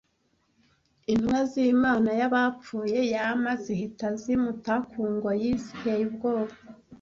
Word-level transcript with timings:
Intumwa 1.11 1.39
z’[imana 1.51 2.09
y’abapfuye] 2.19 2.99
Yama 3.13 3.51
zihita 3.63 4.07
zimuta 4.21 4.73
ku 4.89 4.99
ngoyi 5.13 5.51
ziteye 5.63 6.03
ubwoba 6.09 6.53